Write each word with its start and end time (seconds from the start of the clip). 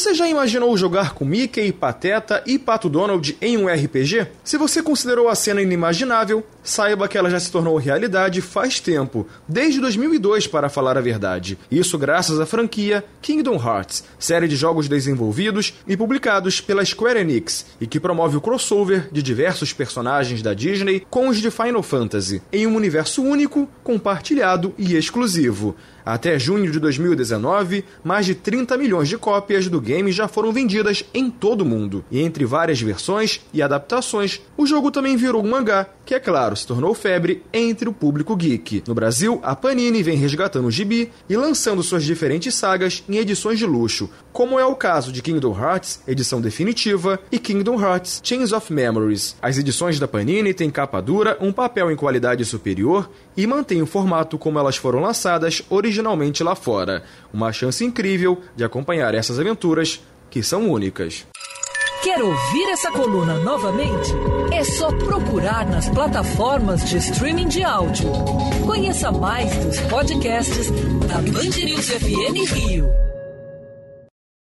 Você 0.00 0.14
já 0.14 0.26
imaginou 0.26 0.74
jogar 0.78 1.12
com 1.12 1.26
Mickey, 1.26 1.70
Pateta 1.72 2.42
e 2.46 2.58
Pato 2.58 2.88
Donald 2.88 3.36
em 3.38 3.58
um 3.58 3.66
RPG? 3.68 4.28
Se 4.42 4.56
você 4.56 4.82
considerou 4.82 5.28
a 5.28 5.34
cena 5.34 5.60
inimaginável, 5.60 6.42
saiba 6.62 7.06
que 7.06 7.18
ela 7.18 7.28
já 7.28 7.38
se 7.38 7.52
tornou 7.52 7.76
realidade 7.76 8.40
faz 8.40 8.80
tempo, 8.80 9.26
desde 9.46 9.78
2002 9.78 10.46
para 10.46 10.70
falar 10.70 10.96
a 10.96 11.02
verdade. 11.02 11.58
Isso 11.70 11.98
graças 11.98 12.40
à 12.40 12.46
franquia 12.46 13.04
Kingdom 13.20 13.56
Hearts, 13.56 14.02
série 14.18 14.48
de 14.48 14.56
jogos 14.56 14.88
desenvolvidos 14.88 15.74
e 15.86 15.98
publicados 15.98 16.62
pela 16.62 16.82
Square 16.82 17.20
Enix 17.20 17.66
e 17.78 17.86
que 17.86 18.00
promove 18.00 18.38
o 18.38 18.40
crossover 18.40 19.06
de 19.12 19.22
diversos 19.22 19.74
personagens 19.74 20.40
da 20.40 20.54
Disney 20.54 21.06
com 21.10 21.28
os 21.28 21.36
de 21.36 21.50
Final 21.50 21.82
Fantasy, 21.82 22.40
em 22.50 22.66
um 22.66 22.74
universo 22.74 23.22
único, 23.22 23.68
compartilhado 23.84 24.74
e 24.78 24.96
exclusivo. 24.96 25.76
Até 26.04 26.38
junho 26.38 26.70
de 26.72 26.80
2019, 26.80 27.84
mais 28.02 28.26
de 28.26 28.34
30 28.34 28.76
milhões 28.76 29.08
de 29.08 29.18
cópias 29.18 29.68
do 29.68 29.80
já 30.14 30.28
foram 30.28 30.52
vendidas 30.52 31.04
em 31.12 31.30
todo 31.30 31.62
o 31.62 31.64
mundo. 31.64 32.04
E 32.10 32.20
entre 32.20 32.44
várias 32.44 32.80
versões 32.80 33.40
e 33.52 33.62
adaptações, 33.62 34.40
o 34.56 34.66
jogo 34.66 34.90
também 34.90 35.16
virou 35.16 35.42
um 35.42 35.50
mangá, 35.50 35.86
que 36.04 36.14
é 36.14 36.20
claro, 36.20 36.56
se 36.56 36.66
tornou 36.66 36.94
febre 36.94 37.42
entre 37.52 37.88
o 37.88 37.92
público 37.92 38.34
geek. 38.34 38.82
No 38.86 38.94
Brasil, 38.94 39.40
a 39.42 39.54
Panini 39.54 40.02
vem 40.02 40.16
resgatando 40.16 40.66
o 40.66 40.70
gibi 40.70 41.10
e 41.28 41.36
lançando 41.36 41.82
suas 41.82 42.04
diferentes 42.04 42.54
sagas 42.54 43.04
em 43.08 43.16
edições 43.16 43.58
de 43.58 43.66
luxo, 43.66 44.10
como 44.32 44.58
é 44.58 44.64
o 44.64 44.74
caso 44.74 45.12
de 45.12 45.22
Kingdom 45.22 45.56
Hearts, 45.56 46.02
edição 46.06 46.40
definitiva, 46.40 47.18
e 47.30 47.38
Kingdom 47.38 47.80
Hearts 47.80 48.20
Chains 48.22 48.52
of 48.52 48.72
Memories. 48.72 49.36
As 49.40 49.58
edições 49.58 49.98
da 49.98 50.08
Panini 50.08 50.54
têm 50.54 50.70
capa 50.70 51.00
dura, 51.00 51.36
um 51.40 51.52
papel 51.52 51.90
em 51.90 51.96
qualidade 51.96 52.44
superior 52.44 53.10
e 53.36 53.46
mantêm 53.46 53.82
o 53.82 53.86
formato 53.86 54.38
como 54.38 54.58
elas 54.58 54.76
foram 54.76 55.00
lançadas 55.00 55.62
originalmente 55.70 56.42
lá 56.42 56.54
fora. 56.54 57.02
Uma 57.32 57.52
chance 57.52 57.84
incrível 57.84 58.40
de 58.56 58.64
acompanhar 58.64 59.14
essas 59.14 59.38
aventuras 59.38 59.79
que 60.30 60.42
são 60.42 60.70
únicas. 60.70 61.26
Quer 62.02 62.22
ouvir 62.22 62.70
essa 62.70 62.90
coluna 62.90 63.34
novamente? 63.40 64.10
É 64.52 64.64
só 64.64 64.90
procurar 64.90 65.66
nas 65.66 65.88
plataformas 65.88 66.88
de 66.88 66.96
streaming 66.96 67.48
de 67.48 67.62
áudio. 67.62 68.10
Conheça 68.64 69.12
mais 69.12 69.54
dos 69.56 69.78
podcasts 69.80 70.70
da 71.06 71.16
Band 71.16 71.64
News 71.64 71.90
FM 71.90 72.52
Rio. 72.54 73.09